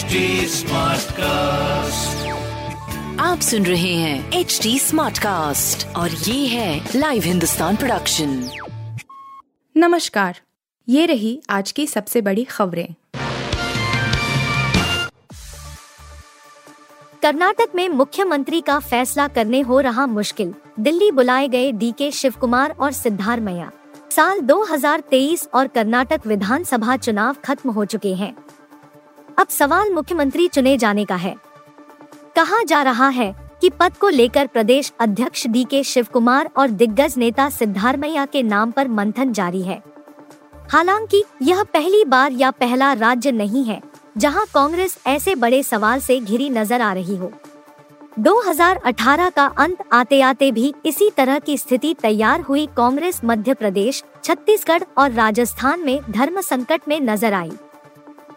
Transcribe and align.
HD 0.00 0.18
Smartcast. 0.48 2.26
आप 3.20 3.40
सुन 3.40 3.66
रहे 3.66 3.94
हैं 3.94 4.32
एच 4.32 4.58
डी 4.62 4.78
स्मार्ट 4.78 5.18
कास्ट 5.18 5.86
और 5.96 6.10
ये 6.10 6.46
है 6.46 6.90
लाइव 6.96 7.22
हिंदुस्तान 7.22 7.76
प्रोडक्शन 7.76 8.50
नमस्कार 9.76 10.40
ये 10.88 11.06
रही 11.06 11.42
आज 11.50 11.72
की 11.72 11.86
सबसे 11.86 12.20
बड़ी 12.20 12.44
खबरें। 12.44 12.94
कर्नाटक 17.22 17.74
में 17.74 17.88
मुख्यमंत्री 17.88 18.60
का 18.60 18.78
फैसला 18.78 19.28
करने 19.28 19.60
हो 19.60 19.80
रहा 19.80 20.06
मुश्किल 20.06 20.54
दिल्ली 20.80 21.10
बुलाए 21.10 21.48
गए 21.48 21.72
डीके 21.72 22.10
शिव 22.10 22.34
कुमार 22.40 22.74
और 22.80 22.92
सिद्धारमैया 22.92 23.70
साल 24.10 24.40
2023 24.40 25.46
और 25.54 25.66
कर्नाटक 25.66 26.26
विधानसभा 26.26 26.96
चुनाव 26.96 27.36
खत्म 27.44 27.70
हो 27.70 27.84
चुके 27.84 28.14
हैं। 28.14 28.34
अब 29.40 29.48
सवाल 29.48 29.90
मुख्यमंत्री 29.90 30.46
चुने 30.48 30.76
जाने 30.76 31.04
का 31.04 31.16
है। 31.16 31.34
कहा 32.36 32.62
जा 32.64 32.80
रहा 32.82 33.08
है 33.08 33.32
कि 33.60 33.68
पद 33.70 33.92
को 33.96 34.08
लेकर 34.08 34.46
प्रदेश 34.46 34.92
अध्यक्ष 35.00 35.46
डी 35.46 35.62
के 35.64 35.82
शिव 35.84 36.06
कुमार 36.12 36.50
और 36.56 36.70
दिग्गज 36.70 37.16
नेता 37.18 37.48
सिद्धारमैया 37.50 38.24
के 38.26 38.42
नाम 38.42 38.70
पर 38.70 38.88
मंथन 38.88 39.32
जारी 39.32 39.62
है। 39.62 39.80
हालाँकि 40.72 41.22
यह 41.42 41.62
पहली 41.64 42.04
बार 42.04 42.32
या 42.32 42.50
पहला 42.50 42.92
राज्य 42.92 43.32
नहीं 43.32 43.64
है, 43.64 43.80
जहाँ 44.18 44.44
कांग्रेस 44.54 44.98
ऐसे 45.06 45.34
बड़े 45.34 45.62
सवाल 45.62 46.00
से 46.00 46.18
घिरी 46.20 46.50
नज़र 46.50 46.80
आ 46.80 46.92
रही 46.92 47.16
हो। 47.16 47.32
2018 48.18 49.30
का 49.30 49.46
अंत 49.58 49.82
आते 49.92 50.20
आते 50.20 50.52
भी 50.52 50.74
इसी 50.86 51.10
तरह 51.10 51.38
की 51.38 51.56
स्थिति 51.58 51.94
तैयार 51.94 52.40
हुई 52.40 52.66
कांग्रेस 52.76 53.20
मध्य 53.24 53.54
प्रदेश, 53.54 54.04
छत्तीसगढ़ 54.24 54.84
और 54.98 55.10
राजस्थान 55.12 55.80
में 55.80 56.00
धर्म 56.10 56.40
संकट 56.40 56.88
में 56.88 57.00
नज़र 57.00 57.34
आई। 57.34 57.52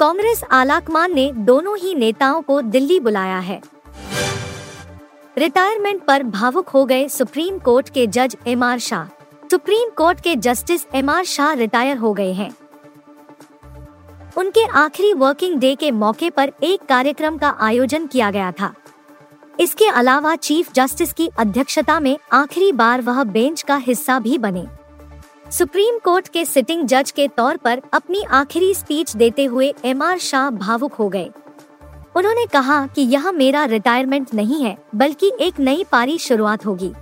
कांग्रेस 0.00 0.42
आलाकमान 0.50 1.14
ने 1.14 1.30
दोनों 1.32 1.76
ही 1.78 1.94
नेताओं 1.94 2.42
को 2.42 2.60
दिल्ली 2.60 2.98
बुलाया 3.00 3.38
है। 3.38 3.60
रिटायरमेंट 5.38 6.02
पर 6.04 6.22
भावुक 6.22 6.68
हो 6.68 6.84
गए 6.84 7.08
सुप्रीम 7.08 7.58
कोर्ट 7.58 7.88
के 7.88 8.06
जज 8.06 8.36
M 8.46 8.62
R 8.62 8.78
Shah. 8.78 9.04
Supreme 9.50 9.90
court 9.96 10.20
के 10.20 10.36
justice 10.36 10.86
M 10.94 11.10
R 11.10 11.24
Shah 11.24 11.52
retire 11.52 11.96
हो 11.96 12.12
गए 12.12 12.32
हैं। 12.32 12.50
उनके 14.36 14.64
आखिरी 14.64 15.12
वर्किंग 15.14 15.58
डे 15.58 15.74
के 15.74 15.90
मौके 15.90 16.30
पर 16.30 16.52
एक 16.62 16.86
कार्यक्रम 16.88 17.38
का 17.38 17.54
आयोजन 17.60 18.06
किया 18.06 18.30
गया 18.30 18.52
था। 18.52 18.74
इसके 19.60 19.86
अलावा 19.86 20.36
चीफ 20.36 20.72
जस्टिस 20.72 21.12
की 21.12 21.30
अध्यक्षता 21.38 22.00
में 22.00 22.18
आखिरी 22.32 22.72
बार 22.72 23.00
वह 23.00 23.24
बेंच 23.24 23.62
का 23.62 23.76
हिस्सा 23.76 24.18
भी 24.18 24.38
बने। 24.38 24.66
सुप्रीम 25.52 25.98
कोर्ट 25.98 26.28
के 26.28 26.44
सिटिंग 26.44 26.84
जज 26.86 27.10
के 27.10 27.26
तौर 27.28 27.56
पर 27.56 27.80
अपनी 27.92 28.22
आखिरी 28.30 28.72
स्पीच 28.74 29.14
देते 29.16 29.44
हुए 29.44 29.72
एम 29.84 30.02
आर 30.02 30.18
शाह 30.18 30.48
भावुक 30.50 30.94
हो 30.94 31.08
गए। 31.08 31.30
उन्होंने 32.16 32.44
कहा 32.46 32.86
कि 32.86 33.02
यह 33.02 33.30
मेरा 33.32 33.64
रिटायरमेंट 33.64 34.34
नहीं 34.34 34.62
है, 34.62 34.76
बल्कि 34.94 35.30
एक 35.40 35.60
नई 35.60 35.84
पारी 35.92 36.18
शुरुआत 36.18 36.66
होगी। 36.66 36.92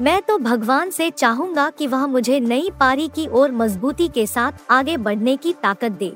मैं 0.00 0.20
तो 0.22 0.38
भगवान 0.38 0.90
से 0.90 1.10
चाहूँगा 1.10 1.68
कि 1.70 1.86
वह 1.86 2.06
मुझे 2.06 2.40
नई 2.40 2.70
पारी 2.80 3.08
की 3.08 3.26
ओर 3.26 3.50
मजबूती 3.50 4.08
के 4.08 4.26
साथ 4.26 4.52
आगे 4.70 4.96
बढ़ने 4.96 5.36
की 5.36 5.52
ताकत 5.52 5.92
दे। 5.92 6.12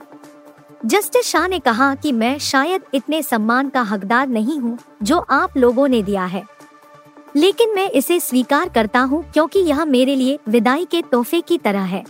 जस्टिस 0.87 1.27
शाह 1.27 1.47
ने 1.49 1.59
कहा 1.59 1.95
कि 1.95 2.13
मैं 2.13 2.39
शायद 2.39 2.83
इतने 2.95 3.23
सम्मान 3.23 3.69
का 3.69 3.83
हकदार 3.83 4.27
नहीं 4.29 4.59
हूँ, 4.59 4.79
जो 5.03 5.19
आप 5.19 5.57
लोगों 5.57 5.89
ने 5.89 6.03
दिया 6.03 6.25
है। 6.25 6.43
लेकिन 7.37 7.75
मैं 7.75 7.91
इसे 7.91 8.19
स्वीकार 8.21 8.69
करता 8.69 9.01
हूँ 9.01 9.23
क्योंकि 9.33 9.59
यह 9.59 9.85
मेरे 9.85 10.17
लिए 10.17 10.39
विदाई 10.49 10.85
के 10.85 11.03
तोहफे 11.03 11.41
की 11.41 11.59
तरह 11.59 11.83
है। 11.85 12.05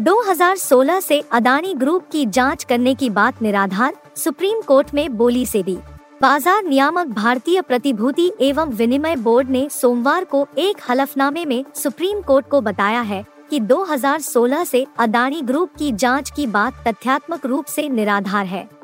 2016 0.00 1.00
से 1.00 1.22
अदानी 1.32 1.74
ग्रुप 1.74 2.08
की 2.12 2.24
जाँच 2.26 2.64
करने 2.64 2.94
की 2.94 3.10
बात 3.10 3.42
निराधार, 3.42 3.94
सुप्रीम 4.16 4.60
कोर्ट 4.60 4.94
में 4.94 5.16
बोली 5.16 5.44
से 5.46 5.62
भी। 5.62 5.76
बाज़ार 6.22 6.62
नियामक 6.64 7.06
भारतीय 7.06 7.60
प्रतिभूति 7.60 8.30
एवं 8.40 8.70
विनिमय 8.70 9.16
बोर्ड 9.16 9.50
ने 9.50 9.68
सोमवार 9.70 10.24
को 10.24 10.46
एक 10.58 10.76
हलफनामे 10.90 11.44
में 11.44 11.64
सुप्रीम 11.74 12.20
कोर्ट 12.20 12.48
को 12.48 12.60
बताया 12.60 13.00
है 13.00 13.24
कि 13.50 13.60
2016 13.60 14.64
से 14.64 14.86
अदानी 14.98 15.40
ग्रुप 15.42 15.74
की 15.78 15.92
जाँच 15.92 16.30
की 16.30 16.46
बात 16.46 16.82
तथ्यात्मक 16.88 17.46
रूप 17.46 17.64
से 17.64 17.88
निराधार 17.88 18.46
है। 18.46 18.75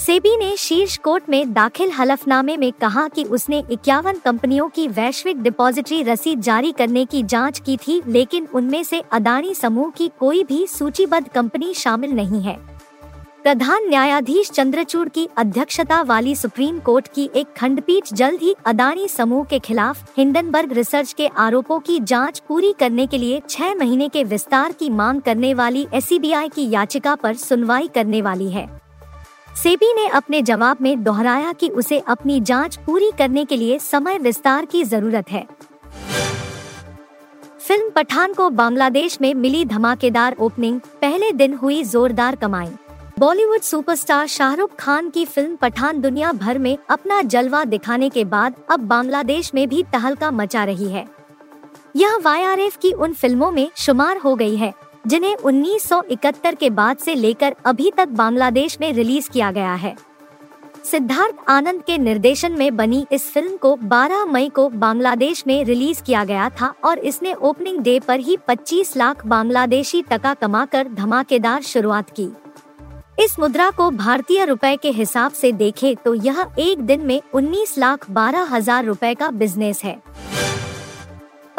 सेबी 0.00 0.36
ने 0.36 0.56
शीर्ष 0.56 0.96
कोर्ट 0.96 1.28
में 1.28 1.52
दाखिल 1.52 1.90
हलफनामे 1.90 2.56
में 2.56 2.70
कहा 2.72 3.06
कि 3.08 3.24
उसने 3.24 3.62
इक्यावन 3.70 4.18
कंपनियों 4.18 4.68
की 4.68 4.86
वैश्विक 4.88 5.42
डिपॉजिटरी 5.42 6.02
रसीद 6.02 6.40
जारी 6.40 6.72
करने 6.72 7.04
की 7.04 7.22
जाँच 7.22 7.58
की 7.58 7.76
थी, 7.76 8.00
लेकिन 8.06 8.46
उनमें 8.54 8.82
से 8.84 9.02
अदानी 9.12 9.54
समूह 9.54 9.90
की 9.90 10.10
कोई 10.20 10.42
भी 10.44 10.66
सूचीबद्ध 10.66 11.26
कंपनी 11.28 11.74
शामिल 11.74 12.12
नहीं 12.12 12.42
है। 12.42 12.58
प्रधान 13.42 13.88
न्यायाधीश 13.88 14.50
चंद्रचूड़ 14.50 15.08
की 15.08 15.28
अध्यक्षता 15.36 16.02
वाली 16.02 16.34
सुप्रीम 16.34 16.78
कोर्ट 16.78 17.08
की 17.14 17.30
एक 17.36 17.54
खंडपीठ 17.56 18.14
जल्द 18.14 18.42
ही 18.42 18.54
अदानी 18.66 19.08
समूह 19.08 19.44
के 19.44 19.58
खिलाफ 19.58 20.12
हिंडनबर्ग 20.16 20.72
रिसर्च 20.72 21.12
के 21.12 21.26
आरोपों 21.38 21.80
की 21.80 22.00
जाँच 22.00 22.42
पूरी 22.48 22.74
करने 22.80 23.06
के 23.06 23.18
लिए 23.18 23.42
छह 23.48 23.74
महीने 23.74 24.08
के 24.08 24.24
विस्तार 24.24 24.72
की 24.72 24.90
मांग 24.90 25.20
करने 25.20 25.54
वाली 25.54 25.86
एस 25.94 26.08
की 26.12 26.70
याचिका 26.70 27.14
पर 27.14 27.34
सुनवाई 27.36 27.88
करने 27.88 28.22
वाली 28.22 28.50
है। 28.50 28.68
सेबी 29.56 29.92
ने 29.94 30.06
अपने 30.08 30.40
जवाब 30.42 30.76
में 30.80 31.02
दोहराया 31.04 31.52
कि 31.52 31.68
उसे 31.68 31.98
अपनी 31.98 32.40
जाँच 32.40 32.76
पूरी 32.76 33.10
करने 33.18 33.44
के 33.44 33.56
लिए 33.56 33.78
समय 33.78 34.18
विस्तार 34.18 34.64
की 34.64 34.82
ज़रूरत 34.84 35.30
है। 35.30 35.46
फ़िल्म 37.60 37.90
पठान 37.90 38.32
को 38.32 38.48
बांग्लादेश 38.50 39.20
में 39.20 39.34
मिली 39.34 39.64
धमाकेदार 39.64 40.36
ओपनिंग, 40.40 40.80
पहले 40.80 41.30
दिन 41.32 41.54
हुई 41.54 41.82
जोरदार 41.84 42.36
कमाई। 42.36 42.70
बॉलीवुड 43.18 43.60
सुपरस्टार 43.60 44.26
शाहरुख 44.26 44.74
खान 44.78 45.10
की 45.10 45.24
फ़िल्म 45.24 45.56
पठान 45.56 46.00
दुनिया 46.00 46.32
भर 46.32 46.58
में 46.58 46.76
अपना 46.90 47.22
जलवा 47.22 47.64
दिखाने 47.64 48.08
के 48.08 48.24
बाद 48.24 48.54
अब 48.70 48.80
बांग्लादेश 48.80 49.54
में 49.54 49.68
भी 49.68 49.82
तहलका 49.82 50.30
मचा 50.30 50.64
रही 50.64 50.88
है। 50.88 51.06
यह 51.96 52.16
वाईआरएफ 52.16 52.76
की 52.76 52.92
उन 52.92 53.12
फ़िल्मों 53.12 53.50
में 53.50 53.70
शुमार 53.76 54.16
हो 54.16 54.34
गई 54.34 54.56
है। 54.56 54.72
जिन्हें 55.04 55.36
1971 55.36 56.54
के 56.54 56.70
बाद 56.70 56.96
से 56.96 57.14
लेकर 57.14 57.54
अभी 57.66 57.90
तक 57.90 58.08
बांग्लादेश 58.10 58.76
में 58.80 58.92
रिलीज़ 58.92 59.30
किया 59.30 59.50
गया 59.50 59.74
है। 59.74 59.94
सिद्धार्थ 60.84 61.36
आनंद 61.48 61.82
के 61.82 61.96
निर्देशन 61.98 62.52
में 62.52 62.76
बनी 62.76 63.04
इस 63.12 63.30
फ़िल्म 63.32 63.56
को 63.56 63.74
12 63.84 64.24
मई 64.24 64.48
को 64.48 64.68
बांग्लादेश 64.68 65.42
में 65.46 65.64
रिलीज़ 65.64 66.02
किया 66.02 66.24
गया 66.24 66.48
था 66.50 66.72
और 66.84 66.98
इसने 67.00 67.32
ओपनिंग 67.34 67.78
डे 67.78 67.98
पर 68.00 68.20
ही 68.20 68.36
25 68.48 68.96
लाख 68.96 69.26
बांग्लादेशी 69.26 70.02
टका 70.02 70.34
कमाकर 70.34 70.88
धमाकेदार 70.88 71.62
शुरुआत 71.62 72.10
की। 72.10 72.28
इस 73.18 73.38
मुद्रा 73.38 73.70
को 73.70 73.90
भारतीय 73.90 74.44
रुपए 74.44 74.76
के 74.76 74.90
हिसाब 74.90 75.32
से 75.32 75.52
देखें 75.52 75.94
तो 75.96 76.14
यह 76.14 76.44
एक 76.58 76.80
दिन 76.80 77.00
में 77.00 77.20
19 77.34 77.76
लाख 77.78 78.10
बारह 78.10 78.48
हज़ार 78.50 78.84
रूपए 78.84 79.14
का 79.14 79.28
बिज़नेस 79.30 79.84
है। 79.84 80.00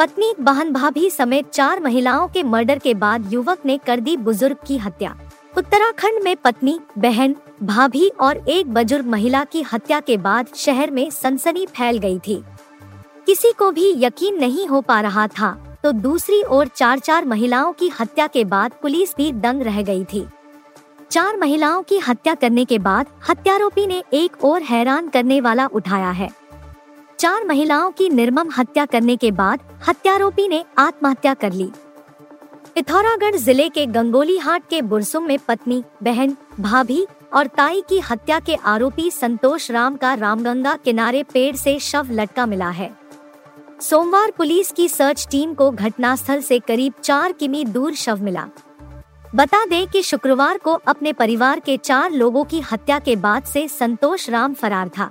पत्नी 0.02 0.32
बहन 0.40 0.72
भाभी 0.72 1.08
समेत 1.10 1.50
चार 1.50 1.80
महिलाओं 1.80 2.26
के 2.28 2.42
मर्डर 2.42 2.78
के 2.78 2.94
बाद 2.94 3.32
युवक 3.32 3.58
ने 3.66 3.76
कर 3.78 4.00
दी 4.00 4.16
बुज़ुर्ग 4.18 4.56
की 4.66 4.78
हत्या। 4.78 5.14
उत्तराखंड 5.58 6.22
में 6.24 6.36
पत्नी, 6.36 6.78
बहन, 6.98 7.36
भाभी 7.62 8.08
और 8.20 8.36
एक 8.48 8.72
बुज़ुर्ग 8.74 9.06
महिला 9.06 9.44
की 9.44 9.62
हत्या 9.62 10.00
के 10.00 10.16
बाद 10.16 10.48
शहर 10.56 10.90
में 10.90 11.08
सनसनी 11.10 11.66
फैल 11.66 11.98
गई 11.98 12.18
थी। 12.18 12.42
किसी 13.26 13.52
को 13.52 13.70
भी 13.70 13.92
यकीन 13.96 14.40
नहीं 14.40 14.66
हो 14.66 14.80
पा 14.80 15.00
रहा 15.00 15.26
था 15.28 15.54
तो 15.82 15.92
दूसरी 15.92 16.42
ओर 16.42 16.66
चार 16.66 16.98
चार 16.98 17.24
महिलाओं 17.24 17.72
की 17.72 17.92
हत्या 18.00 18.26
के 18.26 18.44
बाद 18.46 18.72
पुलिस 18.82 19.16
भी 19.16 19.32
दंग 19.32 19.62
रह 19.62 19.82
गई 19.82 20.04
थी। 20.04 20.26
चार 21.10 21.36
महिलाओं 21.36 21.82
की 21.82 21.98
हत्या 22.00 22.34
करने 22.34 22.64
के 22.64 22.78
बाद 22.80 23.06
हत्यारोपी 23.30 23.86
ने 23.86 24.02
एक 24.14 24.44
और 24.44 24.62
हैरान 24.62 25.08
करने 25.08 25.40
वाला 25.40 25.66
उठाया 25.66 26.10
है। 26.10 26.30
चार 27.22 27.44
महिलाओं 27.44 27.90
की 27.90 28.08
निर्मम 28.08 28.48
हत्या 28.56 28.84
करने 28.84 29.16
के 29.16 29.30
बाद 29.30 29.60
हत्यारोपी 29.88 30.46
ने 30.48 30.64
आत्महत्या 30.78 31.34
कर 31.34 31.52
ली। 31.52 31.68
पिथौरागढ़ 32.74 33.36
ज़िले 33.36 33.68
के 33.68 33.84
गंगोली 33.86 34.38
हाट 34.38 34.62
के 34.70 34.80
बुरसुम 34.82 35.26
में 35.26 35.38
पत्नी, 35.38 35.82
बहन, 36.02 36.36
भाभी 36.60 37.06
और 37.32 37.46
ताई 37.46 37.82
की 37.88 37.98
हत्या 38.00 38.40
के 38.40 38.54
आरोपी 38.54 39.10
संतोष 39.10 39.70
राम 39.70 39.96
का 39.96 40.14
रामगंगा 40.14 40.74
किनारे 40.76 41.22
पेड़ 41.22 41.54
से 41.56 41.78
शव 41.78 42.08
लटका 42.10 42.46
मिला 42.46 42.70
है। 42.70 42.90
सोमवार 43.80 44.30
पुलिस 44.30 44.72
की 44.72 44.88
सर्च 44.88 45.26
टीम 45.30 45.54
को 45.54 45.70
घटनास्थल 45.70 46.40
से 46.40 46.58
करीब 46.58 46.92
चार 47.02 47.32
किमी 47.32 47.64
दूर 47.64 47.94
शव 47.94 48.24
मिला। 48.24 48.48
बता 49.34 49.64
दें 49.66 49.86
कि 49.86 50.02
शुक्रवार 50.02 50.58
को 50.58 50.72
अपने 50.72 51.12
परिवार 51.12 51.60
के 51.60 51.76
चार 51.76 52.10
लोगों 52.10 52.44
की 52.44 52.60
हत्या 52.72 52.98
के 52.98 53.16
बाद 53.16 53.44
से 53.44 53.68
संतोष 53.68 54.28
राम 54.30 54.54
फरार 54.54 54.88
था। 54.88 55.10